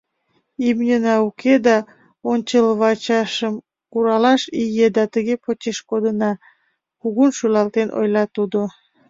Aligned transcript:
—Имньына 0.67 1.15
уке, 1.27 1.53
да 1.65 1.77
ончылвачашым 2.31 3.53
куралаш 3.91 4.41
ий 4.59 4.69
еда 4.85 5.05
тыге 5.13 5.35
почеш 5.43 5.77
кодына,— 5.89 6.31
кугун 7.01 7.29
шӱлалтен 7.37 7.87
ойла 7.99 8.23
тудо. 8.35 8.59